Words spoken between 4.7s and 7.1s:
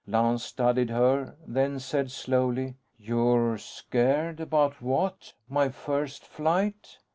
what? My first flight?"